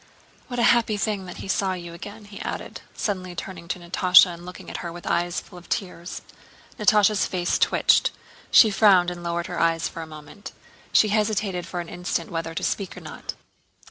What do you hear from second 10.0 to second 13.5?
a moment. She hesitated for an instant whether to speak or not.